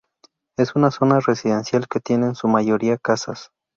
Es 0.57 0.75
una 0.75 0.89
zona 0.89 1.19
residencial 1.19 1.85
que 1.87 1.99
tiene 1.99 2.25
en 2.25 2.33
su 2.33 2.47
mayoría 2.47 2.97
casas. 2.97 3.51